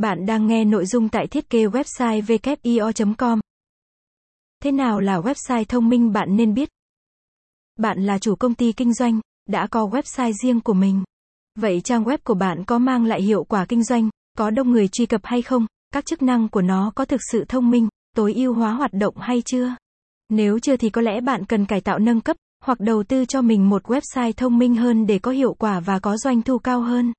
[0.00, 3.40] Bạn đang nghe nội dung tại thiết kế website wio.com.
[4.62, 6.68] Thế nào là website thông minh bạn nên biết?
[7.78, 11.02] Bạn là chủ công ty kinh doanh, đã có website riêng của mình.
[11.58, 14.08] Vậy trang web của bạn có mang lại hiệu quả kinh doanh,
[14.38, 15.66] có đông người truy cập hay không?
[15.92, 19.16] Các chức năng của nó có thực sự thông minh, tối ưu hóa hoạt động
[19.16, 19.74] hay chưa?
[20.28, 23.42] Nếu chưa thì có lẽ bạn cần cải tạo nâng cấp, hoặc đầu tư cho
[23.42, 26.80] mình một website thông minh hơn để có hiệu quả và có doanh thu cao
[26.80, 27.12] hơn.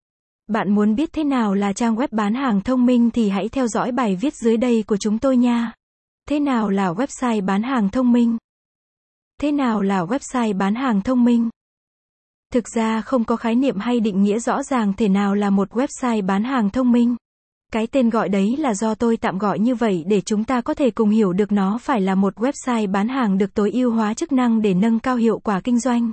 [0.51, 3.67] Bạn muốn biết thế nào là trang web bán hàng thông minh thì hãy theo
[3.67, 5.73] dõi bài viết dưới đây của chúng tôi nha.
[6.29, 8.37] Thế nào là website bán hàng thông minh?
[9.41, 11.49] Thế nào là website bán hàng thông minh?
[12.53, 15.71] Thực ra không có khái niệm hay định nghĩa rõ ràng thể nào là một
[15.71, 17.15] website bán hàng thông minh.
[17.71, 20.73] Cái tên gọi đấy là do tôi tạm gọi như vậy để chúng ta có
[20.73, 24.13] thể cùng hiểu được nó phải là một website bán hàng được tối ưu hóa
[24.13, 26.11] chức năng để nâng cao hiệu quả kinh doanh.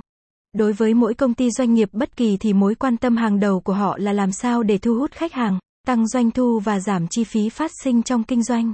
[0.53, 3.59] Đối với mỗi công ty doanh nghiệp bất kỳ thì mối quan tâm hàng đầu
[3.59, 7.07] của họ là làm sao để thu hút khách hàng, tăng doanh thu và giảm
[7.07, 8.73] chi phí phát sinh trong kinh doanh.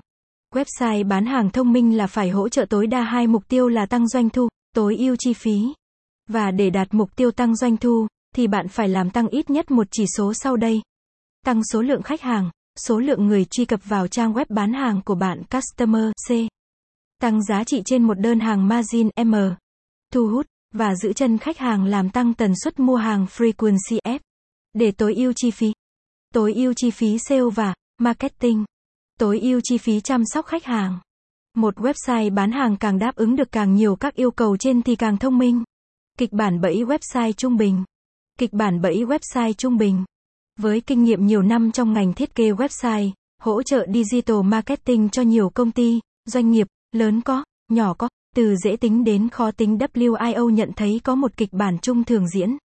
[0.54, 3.86] Website bán hàng thông minh là phải hỗ trợ tối đa hai mục tiêu là
[3.86, 5.74] tăng doanh thu, tối ưu chi phí.
[6.30, 9.72] Và để đạt mục tiêu tăng doanh thu, thì bạn phải làm tăng ít nhất
[9.72, 10.82] một chỉ số sau đây.
[11.46, 15.02] Tăng số lượng khách hàng, số lượng người truy cập vào trang web bán hàng
[15.06, 16.32] của bạn Customer C.
[17.22, 19.36] Tăng giá trị trên một đơn hàng margin M.
[20.14, 24.20] Thu hút và giữ chân khách hàng làm tăng tần suất mua hàng frequency F.
[24.74, 25.74] Để tối ưu chi phí.
[26.34, 28.66] Tối ưu chi phí sale và marketing.
[29.20, 31.00] Tối ưu chi phí chăm sóc khách hàng.
[31.56, 34.96] Một website bán hàng càng đáp ứng được càng nhiều các yêu cầu trên thì
[34.96, 35.64] càng thông minh.
[36.18, 37.84] Kịch bản bẫy website trung bình.
[38.40, 40.06] Kịch bản bẫy website trung bình.
[40.60, 45.22] Với kinh nghiệm nhiều năm trong ngành thiết kế website, hỗ trợ digital marketing cho
[45.22, 49.78] nhiều công ty, doanh nghiệp, lớn có, nhỏ có, từ dễ tính đến khó tính
[49.78, 52.58] WIO nhận thấy có một kịch bản chung thường diễn.